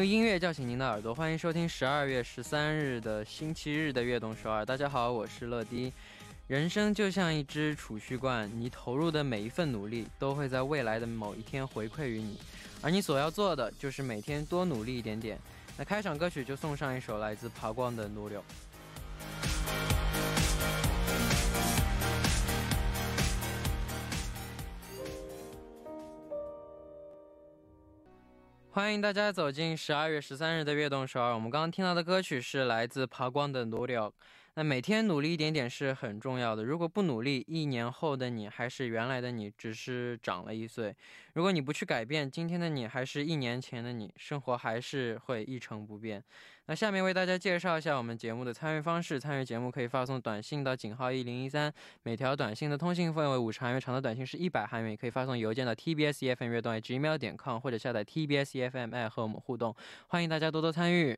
[0.00, 4.64] 用音乐叫醒您的耳朵，欢迎收听十二月十三日的星期日的悦动首尔。
[4.64, 5.92] 大家好，我是乐迪。
[6.46, 12.40] 人生就像一只储蓄罐，你投入的每一份努力都会在未来的某一天回馈于你，
[12.80, 15.38] 而你所要做的就是每天多努力一点点。
[15.76, 18.36] 那开场歌曲就送上一首来自爬光的《奴隶》。
[28.80, 31.34] 欢迎大家走进十二月十三日的悦动首尔。
[31.34, 34.06] 我们刚刚听到的歌曲是来自爬光的《努柳》。
[34.54, 36.64] 那每天努力一点点是很重要的。
[36.64, 40.94] 如果不努力，一年后的你还是原来的你，只是长了一岁。
[41.34, 46.22] 如果你不去改变，今天的你还是一年前的你，生活还是会一成不变。
[46.66, 49.18] 那下面为大家介绍一下我们节目的参与方式。
[49.18, 54.90] 参与节目可以发送短信到井号一零一三，每条短信的通信费为五十韩元，长的短信是一百韩元。
[54.90, 59.74] 也可以发送邮件到 tbs efm 乐动 gmail 点 com，或者下载 tbs efm 和我们互动。
[60.08, 61.16] 欢迎大家多多参与。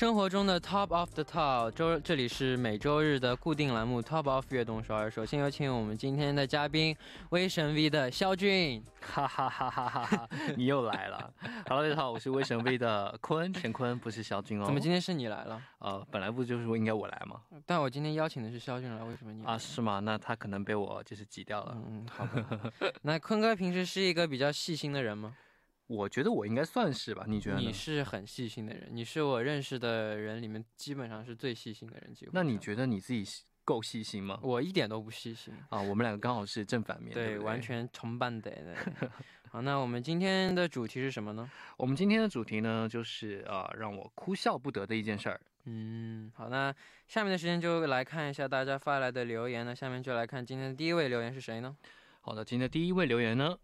[0.00, 5.10] 生活中的 Top of the Top，周这里是每周日的固定栏目 Top of 悦动首尔。
[5.10, 6.96] 首先有请我们今天的嘉宾
[7.28, 10.28] 威神 V 的肖俊，哈哈哈哈哈哈！
[10.56, 11.30] 你又来了。
[11.68, 14.64] Hello，大家好，我是威神 V 的坤乾坤，不是肖俊哦。
[14.64, 15.62] 怎么今天是你来了？
[15.80, 17.42] 呃，本来不就是说应该我来吗？
[17.66, 19.58] 但我今天邀请的是肖俊来，为什么你啊？
[19.58, 20.00] 是吗？
[20.00, 21.76] 那他可能被我就是挤掉了。
[21.76, 22.26] 嗯，好。
[23.02, 25.36] 那坤哥平时是一个比较细心的人吗？
[25.90, 27.58] 我觉得我应该算是吧，你觉得？
[27.58, 32.14] 你是很细心的人，你是我认识的人里面基本上是最细心的人。
[32.14, 32.30] 几乎。
[32.32, 33.24] 那你觉得你自己
[33.64, 34.38] 够细心吗？
[34.40, 35.82] 我一点都不细心啊！
[35.82, 38.52] 我们两个刚好是正反面，对，完全同伴的。
[39.50, 41.50] 好，那我们今天的主题是什么呢？
[41.76, 45.40] 我们今天的主题呢，就是啊，让我哭笑不得的一件事儿。
[45.64, 46.72] 嗯，好，那
[47.08, 49.66] 下面的时间就来看一下大家发来的留言。
[49.66, 51.76] 那下面就来看今天的第一位留言是谁呢？
[52.20, 53.58] 好的，今天的第一位留言呢。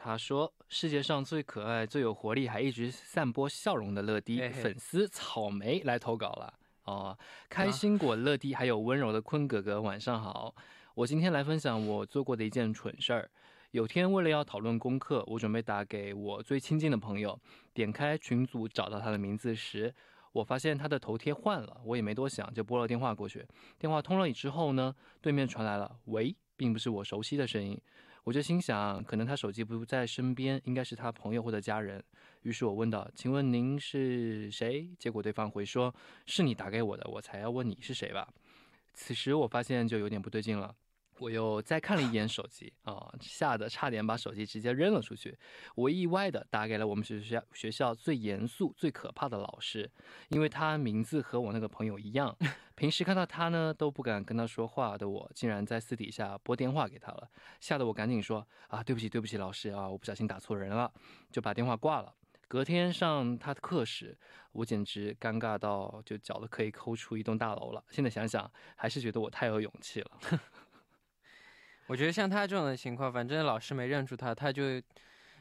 [0.00, 6.54] 他说：“世界上最可爱、最有活力，还一直散播笑容的乐迪粉丝草莓来投稿了
[6.84, 10.54] 哦，开心果乐迪，还有温柔的坤哥哥，晚上好。
[10.94, 13.28] 我今天来分享我做过的一件蠢事儿。
[13.72, 17.38] 有天为了要讨论功课，我准备打给我最亲近的朋友，
[17.74, 19.92] 点开群组找到他的名字时，
[20.30, 21.80] 我发现他的头贴换了。
[21.84, 23.44] 我也没多想，就拨了电话过去。
[23.76, 27.76] 电话通了之后呢，对面传来了‘喂’，并不是我熟悉的声音。”
[28.28, 32.04] 我就心想，可能他手机不在身边，应该是他朋友或者家人。
[32.42, 35.94] 于是我问道：“请问您是谁？”结果对方回说
[36.28, 38.28] ：“是你打给我的，我才要问你是谁吧。”
[38.92, 40.76] 此时我发现就有点不对劲了。
[41.20, 45.36] 我又再看了一眼手机啊，吓得差点把手机直接扔了出去。
[45.74, 49.90] 我意外的打给了我们学校学校最严肃、最可怕的老师，
[50.28, 52.36] 因为他名字和我那个朋友一样，
[52.74, 57.28] 平时看到他呢都不敢跟他说话的我，竟然在私底下拨电话给他了，
[57.60, 60.92] 吓得我赶紧说啊，对不起，对不起，老师啊，我不小心打错人了，
[61.30, 62.14] 就把电话挂了。
[62.46, 64.16] 隔天上他的课时，
[64.52, 67.84] 我简直尴尬到就脚都可以抠出一栋大楼了。
[67.90, 70.10] 现在想想，还是觉得我太有勇气了。
[71.88, 74.62] 我觉得像他这种的情况，反正老师没认出他，他就，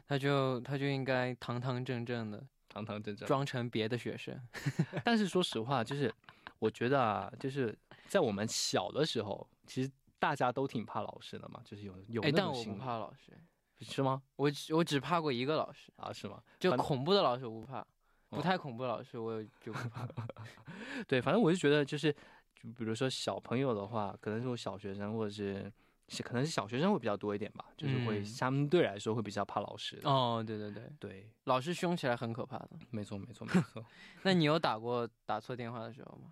[0.08, 4.42] 他就，他就应该堂堂正正的，堂堂正正装成别的学生。
[5.04, 6.12] 但是说实话，就是
[6.60, 13.38] 我觉得啊，就是在我们小的时候，其实大家都挺怕老师的嘛，就是有有那种但我不怕老师，
[13.82, 14.24] 是吗？
[14.38, 16.42] 我我只怕过一个老师啊，是吗？
[16.58, 17.86] 就恐怖的老师我不怕，
[18.30, 20.08] 不太恐怖的老师我就不怕。
[21.10, 22.10] 对，反正我就觉得，就是
[22.56, 25.70] 就比如说小朋友的话，可能是我小学生或者是。
[26.10, 30.00] 是，可能是小学生会比较多一点吧，就是会相对来说会比较怕老师。
[30.04, 32.70] 哦，对对对对，老师凶起来很可怕的。
[32.92, 33.84] 没错没错没错。
[34.24, 36.32] 那你有打过打错电话的时候吗？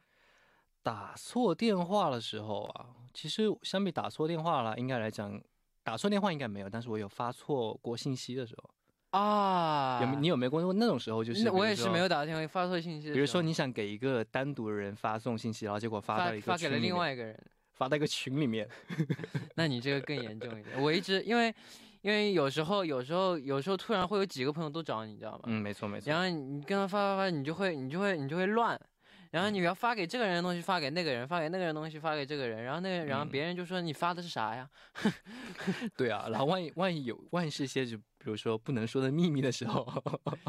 [0.82, 5.42] 打错电话的时候啊，其实相比打错电话了，应该来讲，
[5.84, 10.00] 打错电话应该没有，但是我有发错过信息的时候啊。
[10.02, 11.24] 有你有没有过那种时候？
[11.24, 13.12] 就是我也是没有打电话发错信息。
[13.12, 17.38] 比如说你想给一个单独的人发送信息，然后结果发到一个发给了另外一个人。
[17.76, 18.68] 发到一个群里面，
[19.56, 20.82] 那你这个更严重一点。
[20.82, 21.54] 我一直因为，
[22.02, 25.42] 因为有时候有时候有时候突然会有几个朋友都找你，知道吗？
[25.46, 26.10] 嗯，没错没错。
[26.10, 28.80] 然后你跟他发发发，你就会你就会你就会乱。
[29.36, 34.70] 然后你要发给这个人的东西发给那个人，发给那个人东西发给这个人，然后那个然后别人就说你发的是啥呀？
[35.98, 38.00] 对啊，然后万一万一有万一是一些就。
[38.18, 39.86] 比如说不能说的秘密的时候，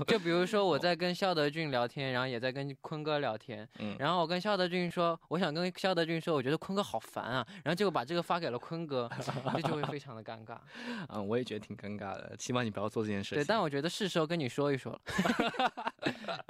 [0.07, 10.57] 就比如说 我在跟肖德俊聊天，然后也在跟坤哥聊天，嗯，然后我跟肖德俊说，我想跟肖德俊说，我觉得坤哥好烦啊，然后结果把这个发给了坤哥，这就会非常的尴尬。
[11.13, 13.35] 嗯，我也觉得挺尴尬的，希望你不要做这件事。
[13.35, 15.01] 对，但我觉得是时候跟你说一说了。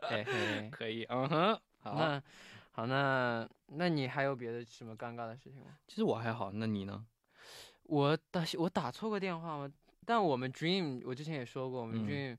[0.02, 1.60] 嘿嘿，可以，嗯哼，
[1.90, 2.22] 好，那
[2.72, 5.78] 好，那那你还有别的什么尴尬的事情吗？
[5.86, 7.04] 其实我还好，那你呢？
[7.84, 9.70] 我打我打错过电话吗？
[10.04, 12.36] 但我们 Dream，我之前也说过，我们 Dream，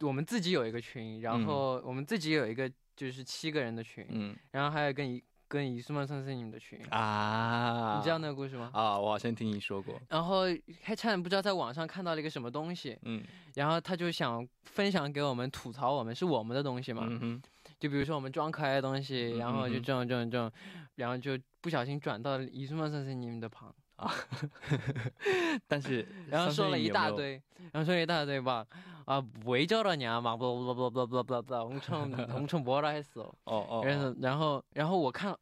[0.00, 8.70] 我们自己有一个群，然后我们自己有一个就是七个人的群，嗯，然后还有跟一跟一苏曼森森你们的群啊，你知道那个故事吗？
[8.72, 10.00] 啊，我好像听你说过。
[10.08, 10.42] 然后
[10.82, 17.40] 还差点不知道在网上看到了一个什么东西，嗯，然后他就想分享给我们吐槽我们是我们的东西嘛，嗯
[17.78, 20.50] 就比如说我们装可爱的东西，然后就这种这种这种，
[20.96, 23.74] 然后就不小心转到伊苏曼森森你们的旁。
[23.96, 24.14] 啊，
[25.66, 27.32] 但是 然后说了一大堆，
[27.72, 28.64] 然后说了一大堆吧，
[29.06, 35.36] 啊，围着了你啊嘛，不不不不不不不，红成红成波拉还是哦哦，然后然后然后我看。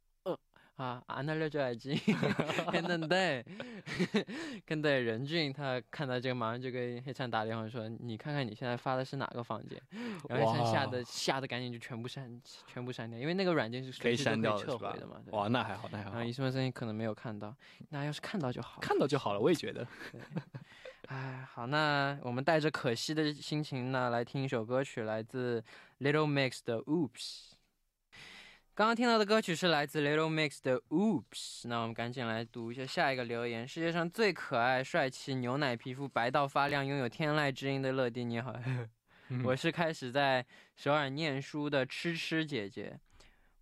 [0.77, 1.93] 啊，안알려줘야지
[2.73, 3.43] 했는데
[4.65, 9.79] 근데任俊他看到这个，马上就跟黑灿打电话说：“你看看你现在发的是哪个房间？”
[10.27, 15.21] 然后黑灿吓得吓得赶紧就全部删全部删掉，因为那个软件是可以删掉撤回的嘛。
[15.27, 16.11] 哇，那还好，那还好。
[16.11, 17.55] 然后伊斯曼声音可能没有看到，
[17.89, 19.85] 那要是看到就好，看到就好了，我也觉得。
[21.09, 25.63] 哎，好，那我们带着可惜的心情呢，来听一首歌曲，来自
[25.99, 27.51] Little Mix 的 Oops。
[28.76, 33.66] 刚刚听到的歌曲是来自 Little Mix 的 Oops，那我们赶紧来读一下下一个留言。
[33.66, 38.54] 世界上最可爱、帅气、牛奶皮肤、白到发亮、拥有天籁之音的乐迪，你好，
[39.42, 40.44] 我是开始在
[40.76, 43.00] 首尔念书的吃吃姐姐。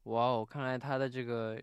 [0.03, 1.63] 哇哦，看来她的这个。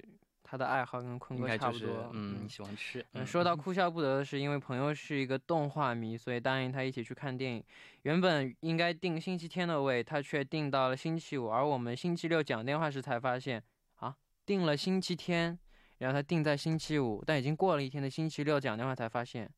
[0.52, 3.06] 他的爱好跟坤哥差不多，嗯，喜欢吃。
[3.14, 7.64] 嗯，说到哭笑不得的是，因为朋友是一个动画迷，所以答应他一起去看电影。
[8.02, 11.50] 原本应该定星期天的位，他却定到了星期五。
[11.50, 13.64] 而我们星期六讲电话时才发现，
[13.96, 14.14] 啊，
[14.46, 15.58] 定了星期天，
[16.00, 19.50] 然后他定在星期五，但已经过了一天的星期六讲电话才发现，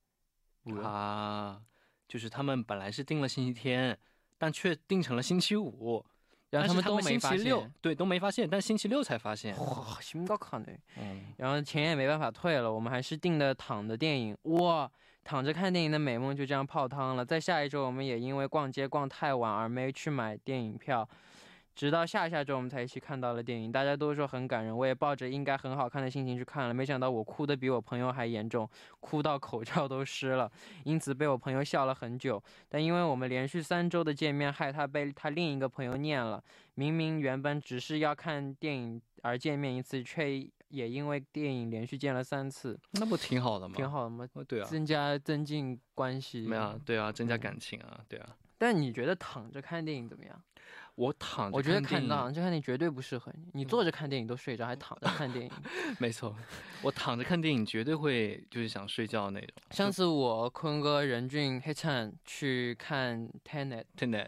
[0.84, 1.60] 啊，
[2.08, 3.98] 就是他们本来是定了星期天，
[4.38, 6.06] 但却定成了星期五。
[6.60, 9.58] 然后他们都没发现，对，都没发现，但星期六才发现。
[9.58, 10.68] 哇，新高考呢。
[10.98, 11.22] 嗯。
[11.38, 14.38] 然后钱也没办法退了，我们还是订的躺的电影。
[14.44, 14.90] 哇，
[15.24, 17.26] 躺着看电影的美梦就这样泡汤了。
[17.26, 21.08] 在下一周，我们也因为逛街逛太晚而没去买电影票。
[21.76, 30.52] 直到下下周我们才一起看到了电影，大家都说很感人，我也抱着应该很好看的心情去看了，没想到我哭的比我朋友还严重，哭到口罩都湿了，
[30.84, 32.42] 因此被我朋友笑了很久。
[32.70, 36.44] 但因为我们连续三周的见面，害他被他另一个朋友念了。
[36.76, 43.76] 明明原本只是要看电影而见面一次，却也因为电影连续见了三次，那不挺好的吗？
[43.76, 44.28] 挺好的吗？
[44.48, 46.48] 对啊，增加增进关系。
[46.48, 48.36] 没有，对啊，增加感情啊，对啊。
[48.58, 50.42] 但你觉得躺着看电影怎么样？
[50.96, 53.50] 我躺，我觉得看躺着看电影绝对不适合你。
[53.54, 55.52] 你坐着看电影都睡着，还躺着看电影？
[56.00, 56.36] 没错，
[56.82, 59.50] 我躺着看电影绝对会就是想睡觉那种。
[59.72, 64.28] 上次我坤哥、任俊、黑灿去看 Tenet，Tenet，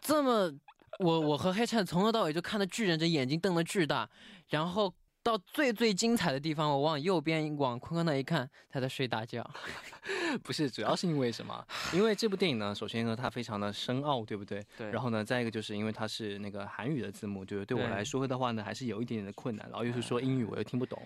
[0.00, 0.52] 这么
[0.98, 4.08] 我我和黑灿从头到尾就看的巨人，这眼睛瞪得巨大，
[4.48, 4.92] 然后。
[5.26, 9.44] 到最最精彩的地方，我往右边往坤坤那一看，他在睡大觉。
[10.44, 11.66] 不是，主要是因为什么？
[11.92, 14.64] 因为这部电影呢，首先呢，它非常的深奥，对不对？
[14.78, 14.88] 对。
[14.92, 19.68] 然后呢，再一个就是因为它是那个韩语的字幕，就是对我来说的话呢，还是有一点点的困难。
[19.68, 21.02] 然后又是说英语，我又听不懂，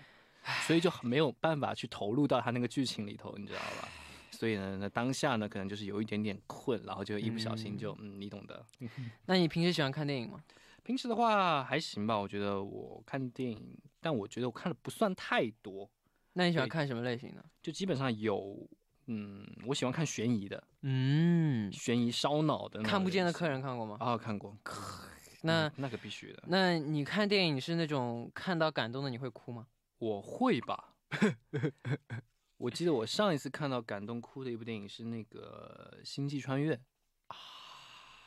[0.67, 3.89] 所以就没有办法去投入到他那个剧情里头，你知道吧？
[4.29, 8.63] 所以呢，那当下呢，可能就是有一点点困，然后就一不小心就嗯，你懂的。
[9.25, 10.43] 那你平时喜欢看电影吗？
[10.83, 15.89] 平时的话还行吧，我觉得我看电影，但我觉得我看的不算太多。
[16.33, 17.45] 那你喜欢看什么类型的？
[17.61, 18.67] 就基本上有，
[19.07, 22.81] 嗯，我喜欢看悬疑的，嗯，悬疑烧脑的。
[22.81, 23.97] 看不见的客人看过吗？
[23.99, 24.57] 啊，看过。
[25.43, 26.43] 那那个必须的。
[26.47, 29.67] 那你看电影是那种看到感动的你会哭吗？
[29.97, 30.95] 我会吧。
[32.57, 36.75] 我记得我上一次看到感动哭的一部电影是那个《星际穿越》。《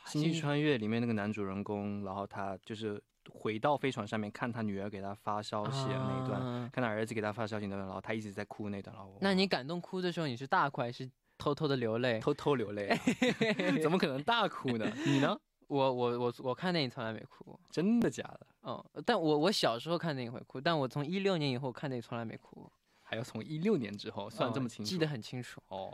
[0.05, 8.95] 星际穿越》里面那个男主人公，然后他就是回到飞船上面看他女儿给他发消息的那一段，看他儿子给他发消息那段，然后他一直在哭那段。
[8.95, 12.19] 然后，那你感动哭的时候，你是大哭还是偷偷的流泪？
[12.19, 12.89] 偷偷流泪，
[13.81, 14.91] 怎么可能大哭呢？
[15.05, 15.37] 你呢？
[15.67, 18.47] 我我我我看电影从来没哭过，真的假的？
[18.61, 22.71] 哦，但我我小时候看电影会哭，但我从一六年以后看电影从来没哭过。
[23.01, 24.89] 还要从一六年之后算这么清楚？
[24.89, 25.91] 记得很清楚哦。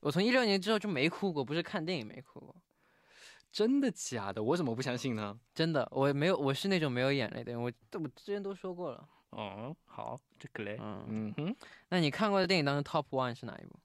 [0.00, 2.41] 我从一六年之后就没哭过，不是看电影没哭过。
[3.52, 4.42] 真的假的？
[4.42, 5.38] 我怎么不相信呢？
[5.54, 7.62] 真的，我没有，我是那种没有眼泪的人。
[7.62, 9.06] 我我之前都说过了。
[9.28, 11.56] 哦，好，这个嘞，嗯嗯哼。
[11.90, 13.78] 那你看过的电影当中 top one 是哪一部？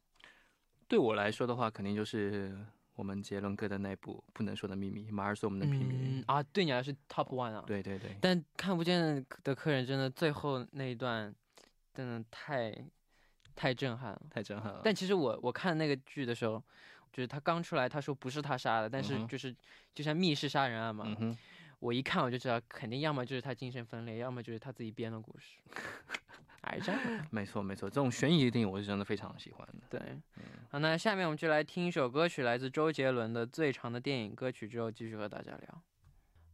[0.88, 2.58] 对我来说的话，肯定就是
[2.96, 6.42] 我们杰伦哥的那部《不能说的秘密》，马尔索我们的秘密啊。
[6.42, 7.62] 对你来说 top one 啊？
[7.68, 8.16] 对对对。
[8.22, 11.34] 但看不见的客人真的最后那一段，
[11.94, 12.74] 真的太
[13.54, 14.80] 太震撼了，太震撼了。
[14.82, 16.64] 但其实我我看那个剧的时候。
[17.18, 19.52] 就是他刚出来，他说不是他杀的，但是就是
[19.96, 21.04] 就像密室杀人案嘛。
[21.80, 25.58] 我一看我就知道，肯定要么就是他精神分裂，要么就是他自己编的故事。
[26.62, 26.96] 癌症？
[27.32, 29.88] 没错没错，这种悬疑电影我是真的非常喜欢的。
[29.90, 30.00] 对，
[30.70, 35.84] 好，那下面我们就来听一首歌曲，来自周杰伦的《最长的电影》歌曲，之后继续和大家聊。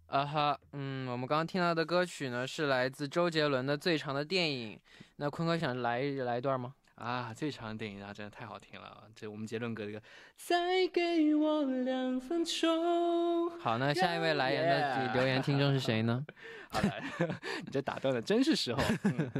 [0.07, 4.77] 啊哈，嗯，我们刚刚听到的歌曲呢是来自周杰伦的《最长的电影》，
[5.17, 6.73] 那坤哥想来来一段吗？
[7.03, 9.03] 啊，最长的电影啊，真的太好听了！
[9.13, 10.01] 这我们杰伦哥这个，
[10.37, 13.49] 再给我两分钟。
[13.59, 16.25] 好，那下一位来言的留言听众是谁呢？
[16.71, 17.03] 好来，
[17.65, 18.81] 你这打断的真是时候。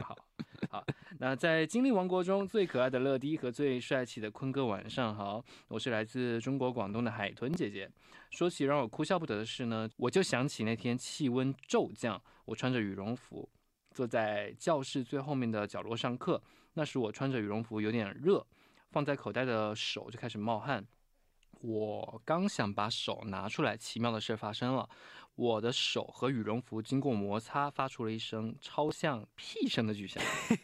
[0.02, 0.14] 好
[0.70, 0.86] 好，
[1.20, 7.90] 那在精灵王国中最可爱的乐迪和最帅气的坤哥，晚上好，我是来自中国广东的海豚姐姐。
[8.30, 13.50] 说起让我哭笑不得的事呢，我就想起那天气温骤降，我穿着羽绒服
[13.92, 16.44] 坐在教室最后面的角落上课。
[16.74, 18.46] 那时我穿着羽绒服有点热，
[18.90, 20.86] 放在口袋的手就开始冒汗。
[21.62, 24.90] 我刚想把手拿出来，奇妙的事发生了，
[25.36, 30.22] 我的手和羽绒服经过摩擦，发出了一声超像屁声的巨响。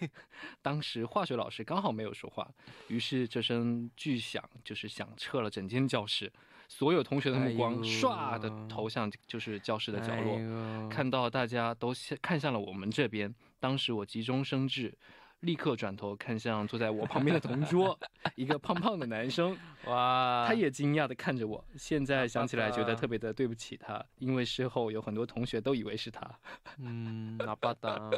[0.62, 2.52] 当时化学老师刚好没有说话，
[2.90, 6.30] 于是这声巨响就是响彻了整间教室，
[6.68, 13.34] 所有同学的目光唰的投向就是教室的角落，看到大家都看向了我们这边。
[13.60, 14.98] 当时我急中生智。
[15.42, 17.98] 立刻转头看向坐在我旁边的同桌，
[18.36, 19.58] 一个胖胖的男生。
[19.88, 21.64] 哇，他也惊讶的看着我。
[21.78, 26.30] 现在想起来，觉得特别的对不起他，因为事后有很多同学都以为是他。
[26.80, 28.10] 嗯，那巴达。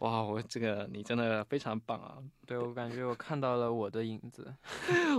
[0.00, 2.16] 哇，我这个你真的非常棒啊！
[2.46, 4.54] 对我感觉我看到了我的影子。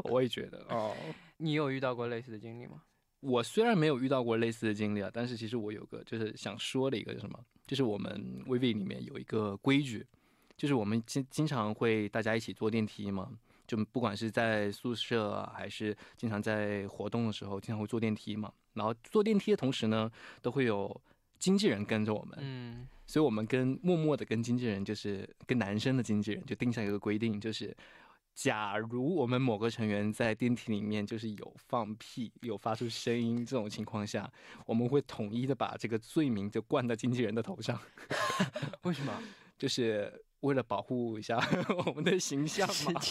[0.05, 0.95] 我也觉得哦。
[1.37, 2.81] 你有遇到过类似的经历吗？
[3.19, 10.05] 我虽然没有遇到过类似的经历啊，但是其实我有个就是想说的一个什么，就是我们 VV 里面有一个规矩。
[10.57, 13.29] 就是我们经经常会大家一起坐电梯嘛，
[13.67, 18.51] 就不管是在宿舍还是经常在活动的时候，经常会坐电梯嘛。
[18.73, 21.01] 然后坐电梯的同时呢，都会有
[21.39, 22.37] 经纪人跟着我们。
[22.41, 27.75] 嗯，所以我们跟默默的跟经纪人，就是跟男生的经纪人，就定下一个规定，就是
[28.33, 34.29] 假如我们某个成员在电梯里面就是有放屁、有发出声音这种情况下，
[34.65, 37.79] 我们会统一的把这个罪名就灌到经纪人的头上。
[38.83, 39.23] 为什么？
[39.57, 40.21] 就是。
[40.41, 41.37] 为了保护一下
[41.85, 43.01] 我们的形象嘛，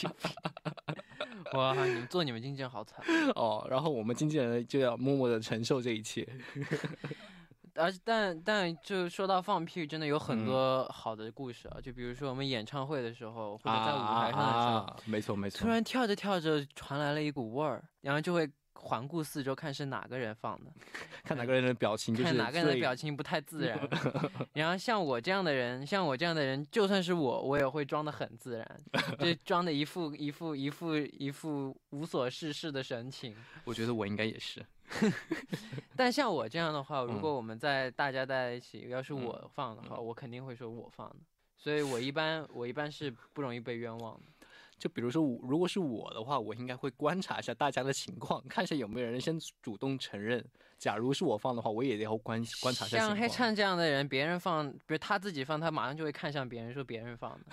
[1.54, 3.04] 哇，你们做你们经纪人好惨
[3.34, 3.66] 哦。
[3.70, 6.26] 然后我们经纪人就要默默的承受这一切。
[7.76, 11.80] 而但但就说到放屁，真的有很多好的故事啊。
[11.82, 18.48] 就比如说我们演唱会的时候，或者在舞台上的时候，没错没错，突然跳着跳着传来了一股味儿，然后就会。
[18.74, 20.70] 环顾四周，看是哪个人放的，
[21.24, 23.78] 看哪个人的表情，看哪个人的表情不太自然。
[24.52, 28.80] 然后像我这样的人，像我这样的人，就算是我，我也会装的很自然，
[29.18, 33.34] 就装的一副一副一副一副无所事事的神情。
[33.64, 34.64] 我觉得我应该也是。
[35.96, 41.16] 但像我这样的话，如果我们在大家在一起，要是我放的话，我肯定会说我放的。
[41.56, 44.32] 所以我一般我一般是不容易被冤枉的。
[44.78, 50.44] 就比如说我，如果是我的话，我应该会观察一下大家的情况，看一下有没有人先主动承认。
[50.78, 57.46] 假如是我放的话，我也要观观察一下像黑灿这样的人，别人放，比如他自己放，他马上就会看向别人，说别人放的。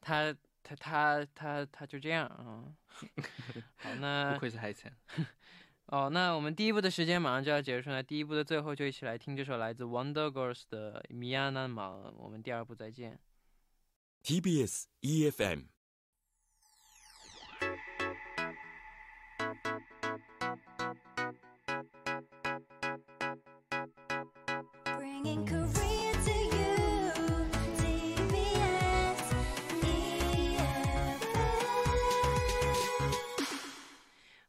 [0.00, 2.64] 他他他他他就这样啊。
[3.76, 4.90] 好，那 不愧是黑灿。
[5.86, 11.88] 哦，那我们第一部的时间马上就要结束了，第一部的最后就一起来听这首来自 Wonder Girls 的《米亚南玛》。
[12.16, 13.18] 我们第二部再见。
[14.22, 15.77] TBS EFM。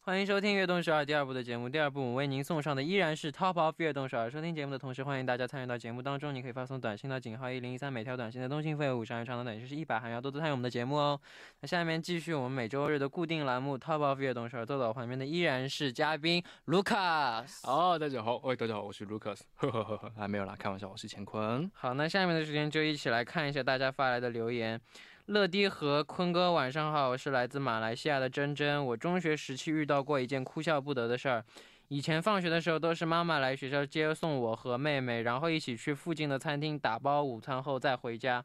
[0.09, 1.69] 欢迎收听《悦动十二》第二部的节目。
[1.69, 4.27] 第二部我们为您送上的依然是 Top of 悦动十二。
[4.27, 6.33] 收听节目的同时，欢迎大家参与到节目当中。
[6.33, 11.21] 你可以发送短信到井号一零一三，每条短信的通信费五十元，长的短信是一百，还要多多参与我们的节目哦。
[11.59, 14.65] 那下面继续我们每周日的固定栏目 Top of 悦动十二。
[14.65, 17.59] 坐在我旁边的依然是嘉宾 Lucas。
[17.65, 19.41] 哦，大家好，喂，大家好，我是 Lucas。
[19.57, 21.69] 呵呵呵呵，还没有啦，开玩笑，我是乾坤。
[21.75, 24.81] 好，那下面的时间就一起来看一下大家发来的留言。
[25.29, 28.83] 乐迪和坤哥晚上好，我是来自马来西亚的珍珍。
[28.83, 31.45] 我中学时期遇到过一件哭笑不得的事儿。
[31.89, 38.43] 以前放学的时候都是妈妈来学校接送我和妹妹，然后一起去附近的餐厅打包午餐后再回家。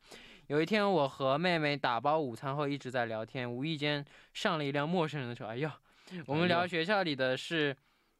[0.48, 5.46] 有一天，我和妹妹打包午餐后一直在聊天，无意间上了一辆陌生人的车。
[5.46, 5.78] 哎呀，
[6.26, 7.74] 我们聊学校里的是，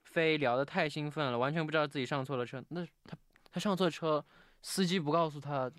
[0.05, 2.65] 非聊得太兴奋了，完全不知道自己上错了车。
[2.71, 3.15] 那他
[3.53, 4.25] 他上错车，
[4.63, 5.71] 司机不告诉他，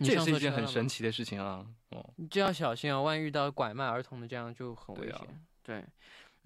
[0.00, 1.66] 这也是一件很神奇的事情啊。
[1.90, 5.20] 哦，你就要小心啊，万一遇到拐卖儿童的，这样就很危险。
[5.62, 5.84] 对。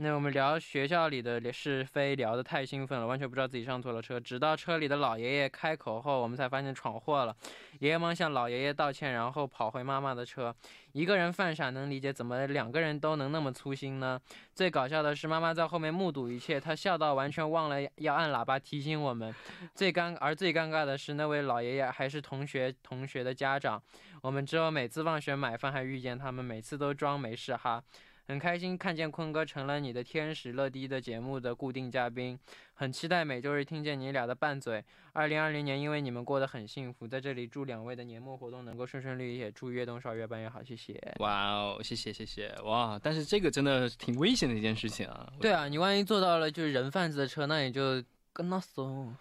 [0.03, 4.19] 那我们聊学校里的是非聊得太兴奋了，完全不知道自己上错了车。
[4.19, 7.33] 直到车里的老爷爷开口后，我们才发现闯祸了。
[7.79, 10.53] 爷爷忙向老爷爷道歉，然后跑回妈妈的车。
[10.91, 14.21] 一个人犯傻能理解，怎么两个人都能那么粗心呢？
[14.53, 19.33] 最搞笑的是妈妈在后面目睹一切，她笑到完全忘了要按喇叭提醒我们。
[19.73, 23.81] 最尴而最尴尬的是那位老爷爷还是同学同学的家长。
[24.21, 27.81] 我们之后每次放学买饭还遇见他们，每次都装没事哈。
[28.27, 32.39] 很开心看见坤哥成了你的天使乐迪的节目的固定嘉宾，
[32.75, 34.83] 很期待每周日听见你俩的拌嘴。
[35.13, 40.99] 二零二零年因为你们过得很幸福，在这里祝两位的年末活动能够顺顺利利，也祝越冬少越办越好，谢谢。
[41.19, 42.99] 哇哦，谢谢谢谢哇！
[43.03, 45.33] 但是这个真的挺危险的一件事情啊。
[45.41, 48.03] 对啊，你万一坐到了就是人贩子的车，那也就。
[48.33, 49.15] 跟他说，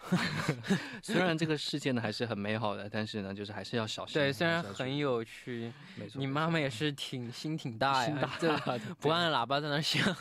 [1.04, 4.14] 虽然这个世界呢还是很美好的，但是呢，就是还是要小心。
[4.14, 6.20] 对，虽然很有趣，没错。
[6.20, 8.30] 你妈妈也是挺心挺大呀，
[9.00, 10.16] 不按喇叭在那响。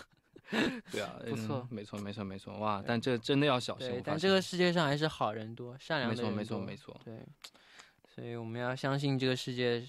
[0.91, 2.59] 对啊，不错，没错，没错，没错。
[2.59, 4.03] 哇，但这真的要小心。
[4.05, 6.37] 但这个世界上还是好人多，善良的人多。
[6.37, 7.01] 没错，没错，没错。
[7.05, 7.25] 对，
[8.13, 9.87] 所以我们要相信这个世界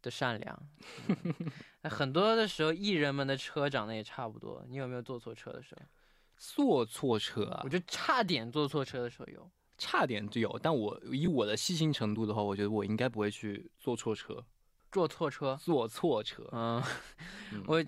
[0.00, 0.68] 的善良。
[1.82, 4.64] 很多的时候，艺人们的车长得也差不多。
[4.66, 5.82] 你有没有坐错车的时候？
[6.36, 7.60] 坐错车啊！
[7.64, 10.58] 我就差点坐错车的时候有，差点就有。
[10.62, 14.44] 但我以我的细心程度的话，我觉得我应该不会去坐错车。
[14.92, 15.58] 坐错车？
[15.60, 16.48] 坐错车？
[16.52, 16.82] 嗯，
[17.66, 17.84] 我，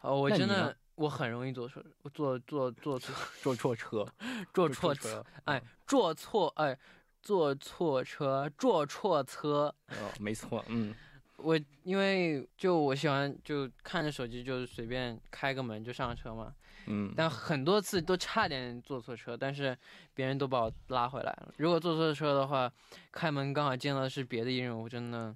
[0.00, 4.06] 哦，我真的，我很容易坐错，坐坐坐错 坐错车，
[4.52, 5.24] 坐错车。
[5.44, 6.76] 哎，坐错，哎，
[7.22, 9.74] 坐错车，坐错车。
[9.88, 10.94] 哦，没错，嗯。
[11.36, 16.54] 我因为就我喜欢就看着手机就随便开个门就上车嘛。
[16.86, 19.76] 嗯，但很多次都差点坐错车，但是
[20.12, 21.52] 别人都把我拉回来了。
[21.58, 22.70] 如果坐错车的话，
[23.10, 25.34] 开门刚好见到的是别的艺人，我真的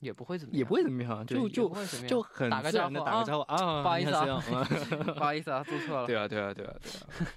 [0.00, 1.68] 也不会怎么也不会怎么样，就就
[2.06, 4.42] 就很打个招呼，打个招呼啊，不好意思啊，
[5.14, 6.06] 不好意思啊，坐错了。
[6.06, 7.30] 对啊，对啊，对啊，对啊。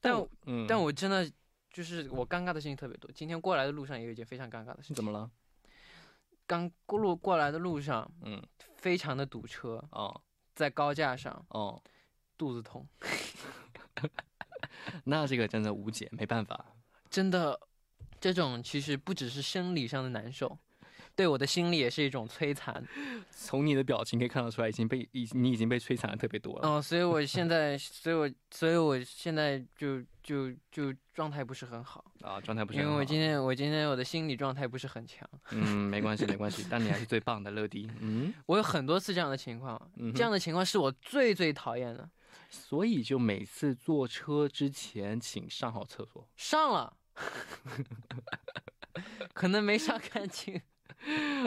[0.00, 0.26] 但
[0.66, 1.30] 但我真的
[1.70, 3.10] 就是我尴尬的事情特别多。
[3.12, 4.96] 今天过来的路上也有一件非常尴尬的事情。
[4.96, 5.30] 怎么了？
[6.46, 8.42] 刚过路过来的路上，嗯，
[8.76, 10.20] 非常的堵车哦，
[10.54, 11.80] 在高架上哦。
[12.40, 12.88] 肚子痛
[15.04, 16.64] 那这个真的无解，没办法。
[17.10, 17.60] 真的，
[18.18, 20.58] 这种其实不只是生理上的难受，
[21.14, 22.82] 对我的心理也是一种摧残。
[23.30, 26.66] 从你的表情可以看得出来，已经被已你已经被摧残的特别多了。
[26.66, 32.78] 哦，所以我现在，所以我所以我现在就就就状态不是很好啊，状态不是。
[32.78, 35.28] 因为我今天我今天我的心理状态不是很强。
[35.50, 37.90] 嗯，没关系没关系，但你还是最棒的，乐迪。
[38.00, 39.78] 嗯，我有很多次这样的情况，
[40.14, 42.08] 这样的情况是我最最讨厌的。
[42.50, 46.28] 所以就每次坐车之前，请上好厕所。
[46.36, 46.96] 上了，
[49.32, 50.60] 可能没啥感情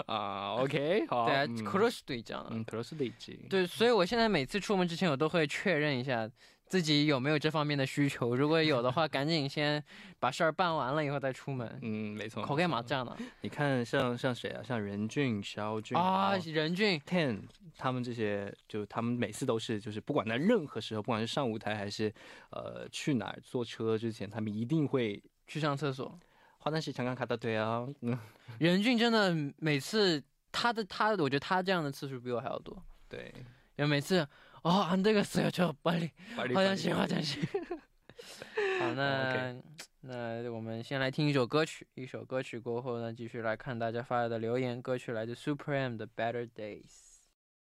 [0.08, 0.56] 啊。
[0.56, 1.26] OK， 好。
[1.26, 3.38] 对啊，cross 对这样的，嗯，cross 对接。
[3.50, 6.30] 对，所以我现在每次出门之前，我都会确认一下。
[6.66, 8.36] 自己有没有这方面的需求？
[8.36, 9.84] 如果有的话，赶紧先
[10.18, 11.80] 把事儿办完了以后再出门。
[11.84, 12.42] 嗯，没错。
[12.44, 13.16] 口干嘛这样的？
[13.42, 14.64] 你看，像像谁啊？
[14.64, 17.42] 像任俊、肖俊啊，任俊、Ten，
[17.78, 22.12] 他们这些，就他们每次都是，就是不管在任何时候，不管是上舞台还是
[22.50, 26.20] 呃去哪儿坐车之前，他们一定会去上厕所。
[26.58, 27.86] 花旦是强刚卡的对啊。
[28.02, 28.18] 嗯，
[28.58, 32.76] 任俊真的每次他的他，我觉得他这样的次数比我还要多。
[33.08, 33.32] 对，
[33.76, 34.28] 因为每次。
[34.64, 37.42] 哦，俺这个是要去巴黎，好像行，好像行。
[38.80, 39.54] 好，那
[40.02, 44.82] 那我们先来听一首歌曲，一首歌曲过后呢，继续来看大家发来的留言。
[44.82, 47.20] 歌曲来自 Super M 的 Better Days。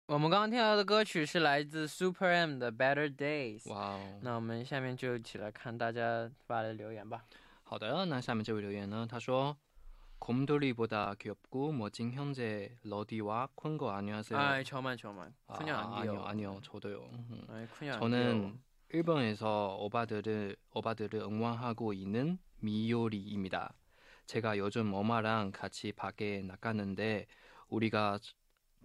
[0.07, 3.69] 我们刚刚听到的歌曲是来自 Super M 的 Better Days。
[3.71, 4.19] 哇哦！
[4.23, 7.25] 那我们下面就一起来看大家发来的留言吧。
[7.65, 9.55] 好的，那下面这位留言呢，他说。
[10.19, 14.39] 곰돌이보다 귀엽고 멋진 형제 러디와 쿤거 안녕하세요.
[14.39, 15.35] 아, 저만 저만.
[15.57, 16.23] 그냥 아, 아니요.
[16.25, 16.61] 아니요.
[16.63, 17.09] 저도요.
[17.49, 18.59] 아니, 그냥 저는
[18.93, 23.75] 일본에서 오바들을 오바들을 응원하고 있는 미요리입니다.
[24.27, 27.27] 제가 요즘 엄마랑 같이 밖에 나갔는데
[27.69, 28.19] 우리가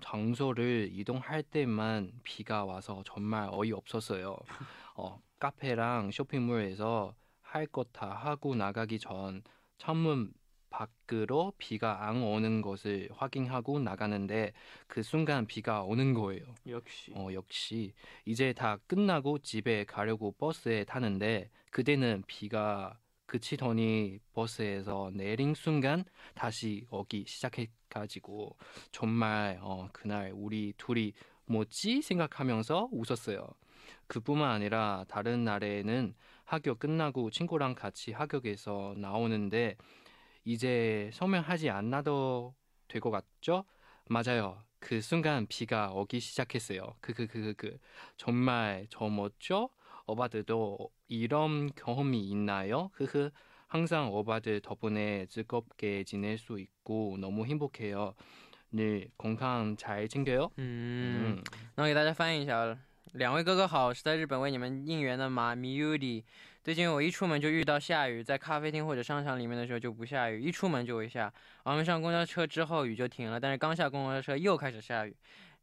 [0.01, 4.35] 장소를 이동할 때만 비가 와서 정말 어이없었어요.
[4.95, 9.43] 어, 카페랑 쇼핑몰에서 할 것 다 하고 나가기 전
[9.77, 10.31] 창문
[10.71, 14.53] 밖으로 비가 안 오는 것을 확인하고 나가는데
[14.87, 16.43] 그 순간 비가 오는 거예요.
[16.67, 17.11] 역시.
[17.15, 17.93] 어, 역시
[18.25, 26.03] 이제 다 끝나고 집에 가려고 버스에 타는데 그때는 비가 그치더니 버스에서 내린 순간
[26.33, 28.57] 다시 오기 시작해가지고
[28.91, 31.13] 정말 어, 그날 우리 둘이
[31.45, 33.47] 뭐지 생각하면서 웃었어요.
[34.07, 39.77] 그뿐만 아니라 다른 날에는 학교 끝나고 친구랑 같이 학교에서 나오는데
[40.44, 42.54] 이제 설명하지 않아도
[42.88, 43.64] 될 것 같죠?
[44.08, 44.62] 맞아요.
[44.78, 46.94] 그 순간 비가 오기 시작했어요.
[47.00, 47.78] 그 그 그 그
[48.16, 49.68] 정말 저 멋져?
[50.06, 52.90] 오바들도 이런 경험이 있나요?
[52.94, 53.30] 흐흐.
[53.66, 58.14] 항상 오바들 덕분에 즐겁게 지낼 수 있고 너무 행복해요.
[58.70, 60.50] 늘 건강 잘 챙겨요.
[60.58, 61.44] 嗯， 음.
[61.74, 62.78] 那我给大家翻译一下了。
[63.14, 66.22] 两位哥哥好，是在日本为你们应援的马咪 Yuri。
[66.63, 71.31] 最近我一出门就遇到下雨，在咖啡厅或者商场里面的时候就不下雨，一出门就会下。
[71.63, 75.15] 我们上公交车之后雨就停了，但是刚下公交车又开始下雨，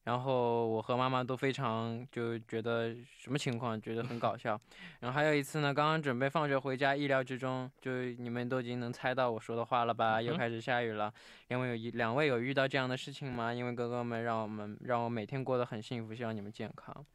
[0.03, 4.61] 然后我和妈妈都非常就觉得什么情况，觉得很搞笑。
[4.99, 10.21] 然后还有一次呢，刚刚准备放学回家，意料之中，就你们都已经能猜到我说的话了吧？
[10.21, 11.15] 又开始下雨了。
[11.47, 13.55] 两位有两位有遇到这样的事情吗？
[13.55, 17.07] 因为哥哥们让我们让我每天过得很幸福，希望你们健康。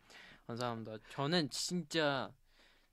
[0.47, 2.29] 很多，저는진 짜.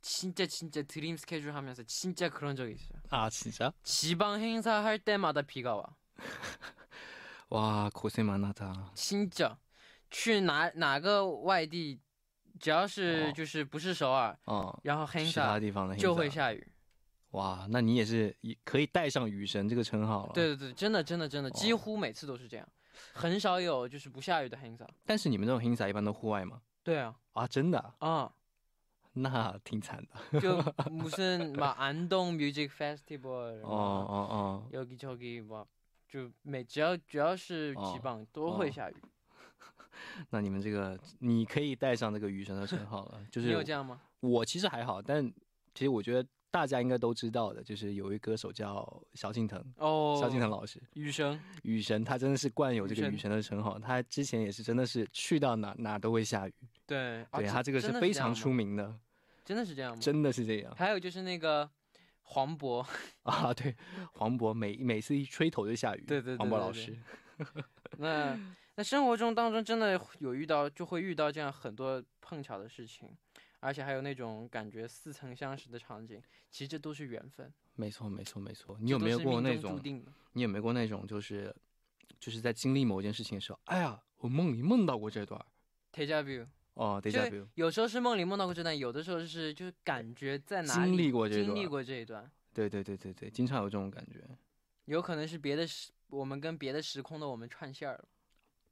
[0.02, 3.00] 진짜 진짜 드림 스케줄 하면서 진짜 그런 적이 있어요.
[3.10, 3.74] 아 진짜?
[3.84, 5.96] 지방 행사 할 때마다 비가 와.
[7.50, 8.92] 와 고생 많았다.
[8.94, 9.58] 진짜
[10.10, 12.00] 去哪哪个外地，
[12.60, 14.78] 只要是哦就是不是首尔， 어.
[14.84, 16.68] 然后其他 행사 地方的就 행사 会下雨。
[17.32, 22.68] 哇，那你也是也可以带上雨神这个称号了。，对对对，真的真的真的，几乎每次都是这样，
[23.14, 24.88] 很少有就是不下雨的 행사。
[25.06, 26.62] 但是你们这种 행사 一般都户外吗？
[26.84, 28.34] 对啊，啊，真的啊、啊，
[29.14, 30.40] 那挺惨的。
[30.40, 30.58] 就
[30.90, 35.66] 무슨막안동 뮤직 페스티벌 哦哦哦， 여기 저기 막
[36.08, 38.96] 就每只要只要是哦几棒都会哦下雨，
[40.30, 43.22] 那你们这个你可以带上这个雨神的称号了。
[43.32, 44.02] 就你有是这样吗？
[44.20, 45.26] 我其实还好，但
[45.74, 53.78] 其实我觉得大家应该都知道的，就是有一歌手叫萧敬腾，哦，萧敬腾老师，雨神，雨神，他真的是冠有这雨神个雨神的称号。
[53.78, 56.54] 他之前也是真的是去到哪哪都会下雨，
[56.91, 58.99] 对，啊对他这个是非常出名的，
[59.45, 60.01] 真的是这样吗？
[60.03, 61.71] 真的是这样还有就是那个
[62.23, 62.85] 黄渤，
[63.23, 63.55] 啊。
[63.55, 63.77] 对，
[64.15, 66.99] 黄渤每每次一吹头就下雨，对对对黄渤老师。
[67.99, 68.37] 那
[68.75, 73.17] 那生活中当中真的有遇到，就会遇到这样很多碰巧的事情，
[73.61, 77.53] 而且还有那种感觉似曾相识的场景，其实这都是缘分。
[77.77, 78.77] 没错，没错，没错。
[78.81, 79.81] 你有没有过那种？
[80.33, 81.55] 你有没有过那种，就是
[82.19, 85.47] 就是在经历某件事情的时候，哎呀，我梦里梦到过这段儿
[85.93, 86.47] deja vu，
[86.81, 94.25] 哦就，deja vu，有时候是梦里梦到过这段，有的时候是就是感觉在哪经里历过这段经历过这一段，对对对对对，经常有这种感觉，
[94.87, 98.05] 有可能是别的时，我们跟别的时空的我们串线儿了。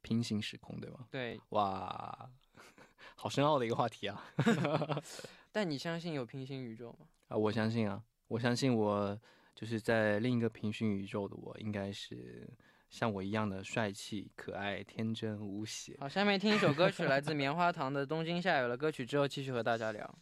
[0.01, 1.07] 平行时空，对吗？
[1.11, 2.31] 对，哇，
[3.15, 4.25] 好深奥的一个话题啊！
[5.51, 7.05] 但你相信有平行宇宙吗？
[7.27, 9.19] 啊，我相信啊，我相信我
[9.53, 12.49] 就是在另一个平行宇宙的我，应该是
[12.89, 15.95] 像我一样的帅气、可爱、天真无邪。
[15.99, 18.73] 好，下面听一首歌曲，来自棉花糖的《东京下雨了》。
[18.77, 20.17] 歌曲之后继续和大家聊。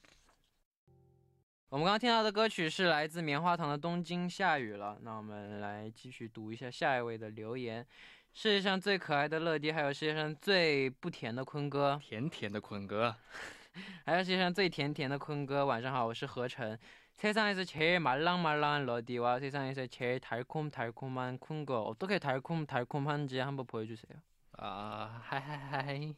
[1.69, 4.95] 我们刚刚听到的歌曲是来自棉花糖的《东京下雨了》。
[5.01, 7.85] 那我们来继续读一下下一位的留言。
[8.33, 13.15] 世界上最可爱的乐迪，还有世界上最不甜的坤哥，甜甜的坤哥，
[14.05, 15.65] 还有世界上最甜甜的坤哥。
[15.65, 16.77] 晚上好，我是何晨。
[17.17, 24.21] 세상에서 제일 말랑말랑한 러디와 세상에서 제일 달콤달콤한 쿤거 어떻게 달콤달콤한지 한번 보여주세요.
[24.59, 26.15] 아 하하하이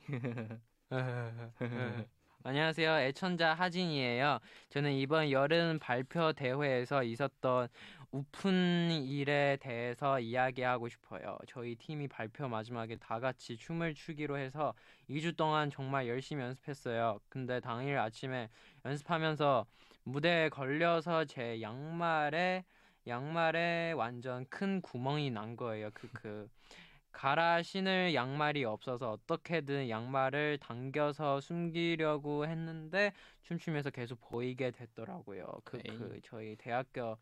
[2.43, 4.39] 안녕하세요 애천자 하진이에요.
[4.69, 7.69] 저는 이번 여름 발표 대회에서 있었던
[8.11, 11.37] 우픈 일에 대해서 이야기하고 싶어요.
[11.47, 14.73] 저희 팀이 발표 마지막에 다 같이 춤을 추기로 해서
[15.09, 17.19] 2주 동안 정말 열심히 연습했어요.
[17.29, 18.49] 근데 당일 아침에
[18.83, 19.65] 연습하면서
[20.09, 22.65] 무대에 걸려서 제 양말에
[23.07, 25.91] 양말에 완전 큰 구멍이 난 거예요.
[25.93, 26.49] 크크.
[27.11, 35.45] 갈아 신을 양말이 없어서 어떻게든 양말을 당겨서 숨기려고 했는데 춤추면서 계속 보이게 됐더라고요.
[35.63, 35.97] 그, 에이.
[35.97, 37.17] 그 저희 대학교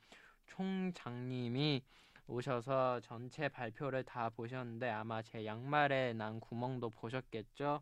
[0.47, 1.81] 총장님이
[2.27, 7.81] 오셔서 전체 발표를 다 보셨는데 아마 제 양말에 난 구멍도 보셨겠죠.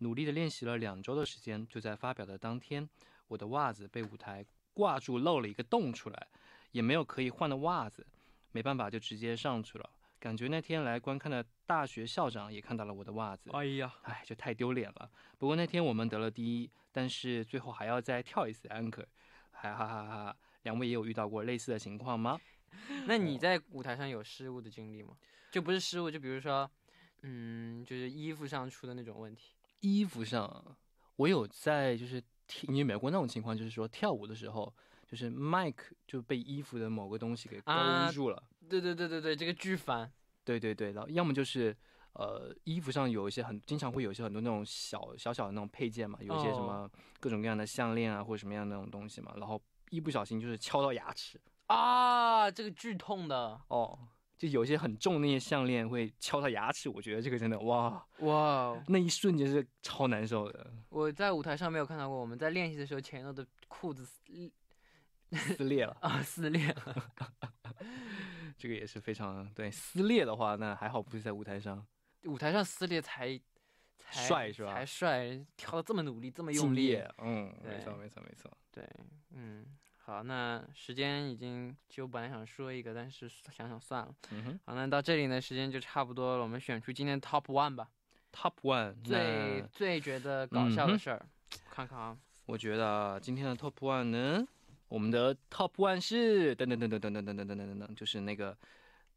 [0.00, 1.66] 努力的练习了两周的时间。
[1.66, 2.86] 就在发表的当天，
[3.28, 6.26] 我的袜子被舞台挂住，漏了一个洞出来。”
[6.72, 8.06] 也没有可以换的袜子，
[8.52, 9.90] 没办法就直接上去了。
[10.20, 15.10] 感觉那天来观看的大学校长也看到了我的袜子，哎呀，哎，就太丢脸了。
[15.36, 19.04] 不过那天我们得了第一，但是最后还要再跳一次 anchor，
[19.50, 20.36] 哈哈哈哈。
[20.62, 22.38] 两位也有遇到过类似的情况吗？
[23.08, 25.16] 那你在舞台上有失误的经历吗？
[25.50, 26.70] 就不是失误，就比如说，
[27.22, 29.56] 嗯，就是衣服上出的那种问题。
[29.80, 30.76] 衣服上，
[31.16, 32.22] 我有在，就是
[32.68, 33.56] 你有没有过那种情况？
[33.56, 34.72] 就是说跳舞的时候。
[35.10, 37.72] 就是麦克就被衣服的某个东西给勾
[38.12, 38.40] 住了。
[38.68, 40.08] 对对对对对，这个巨烦。
[40.44, 41.76] 对对对，然后要么就是
[42.12, 46.88] 呃衣服上有一些很经常会有一些很多那种小小小的那种配件嘛，有一些什么
[47.18, 53.98] 各种各样的项链啊或者什么样的那种东西嘛，然后一不小心就是敲到牙齿啊，这个剧痛的哦，
[54.40, 60.72] 就有些很重那些项链会敲到牙齿，我觉得这个真的哇哇，那一瞬间是超难受的。
[60.88, 64.02] 我在舞台上没有看到过，我们在练习的时候，前头的裤子。
[65.32, 66.20] 撕裂了啊！
[66.24, 67.12] 撕裂了，
[68.58, 69.70] 这个也是非常对。
[69.70, 71.86] 撕裂的话，那还好不是在舞台上，
[72.24, 73.40] 舞台上撕裂才
[73.96, 74.74] 才帅是吧？
[74.74, 77.00] 才帅，跳的这么努力，这么用力。
[77.18, 78.50] 嗯，没错没错没错。
[78.72, 78.84] 对，
[79.30, 79.64] 嗯，
[80.10, 84.12] 好，那时间已经，其实我本来想说一个，但是想想算了。
[84.32, 84.60] 嗯哼。
[84.66, 87.88] 好，那到这里呢，时间就差不多了，我们选出今天 top one 吧。
[88.32, 91.24] top one 最最觉得搞笑的事儿，
[91.70, 92.18] 看看啊。
[92.46, 94.44] 我觉得今天的 top one 呢。
[94.88, 98.58] 我们的 top one 是等等等等等等等等等等等，就是那个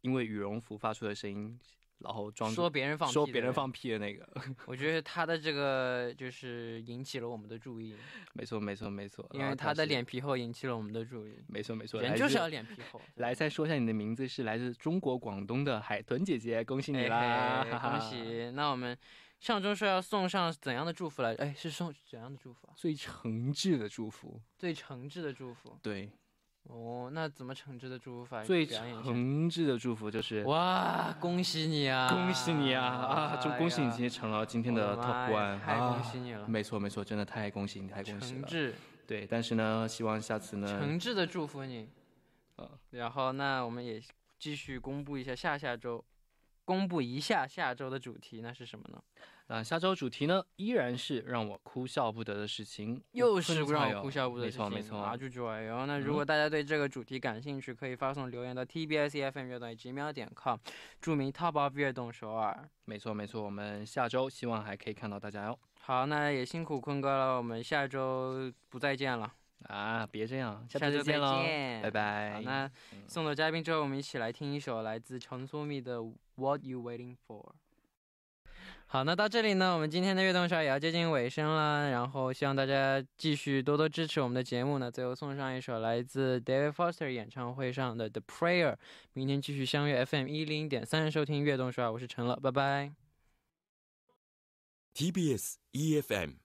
[0.01, 1.59] 因为羽绒服发出的声音，
[2.03, 4.27] 然后装说别人放说别人放屁的那个。
[4.65, 7.95] 我觉得他的这个就是引起了我们的注意。
[8.33, 11.35] 没错没错没错，因为他的脸皮厚引起了我们的注意。
[11.47, 13.01] 没错没错，人就是要脸皮厚。
[13.15, 17.65] 来，再说一下你的名字，是来自中国广东的海豚姐姐，恭喜你啦！
[17.81, 18.51] 恭喜。
[18.51, 18.97] 那我们。
[19.39, 21.35] 上周说要送上怎样的祝福来？
[21.35, 22.73] 哎，是送怎样的祝福啊？
[22.77, 24.39] 最诚挚的祝福。
[24.57, 25.77] 最诚挚的祝福。
[25.81, 26.09] 对。
[26.63, 28.43] 哦，那怎么诚挚的祝福法？
[28.43, 32.07] 最诚挚的祝福就是哇，恭喜你啊！
[32.09, 32.85] 恭喜你啊！
[32.85, 36.47] 啊，就恭喜你今天成了今天的 top one，太恭喜你了！
[36.47, 38.73] 没错没错，真的太恭喜你，太恭喜了。
[39.05, 40.67] 对，但是呢，希望下次呢。
[40.67, 41.89] 诚挚的祝福你。
[42.55, 44.01] 呃，然后那我们也
[44.39, 46.03] 继续公布一下下下周，
[46.65, 49.01] 公布一下下周的主题，那是什么呢？
[49.47, 54.99] 那下周主题呢，依然是让我哭笑不得的事情，又是让我哭笑不得的事情，没错没错。
[54.99, 55.85] 啊，就这样。
[55.85, 60.57] 那如果大家对这个主题感兴趣，可以发送留言到 tbsfm 乐动几秒点 com，
[61.01, 62.67] 注明 top of 乐动首尔。
[62.85, 65.59] 没错没错，我们下周希望还可以看到大家哟。
[65.81, 69.33] 好，那也辛苦坤哥了，我们下周不再见了
[69.67, 70.07] 啊！
[70.11, 71.43] 别这样，下次再见喽，
[71.81, 72.33] 拜拜。
[72.33, 72.71] 好，那
[73.07, 76.01] 送走嘉宾之后，我们一起来听一首来自陈苏密的
[76.35, 77.51] What You Waiting For。
[78.85, 81.89] 好，那到这里呢，我们今天的悦动少也要接近尾声了。
[81.89, 84.91] 然后希望大家继续多多支持我们的节目呢。
[84.91, 88.75] 最后送上一首来自 David Foster 演唱会上的 The Prayer。
[89.13, 92.93] 明天继续相约 FM 一零点三收听悦动少，我是陈乐，拜拜。
[94.93, 96.42] TBS EFM。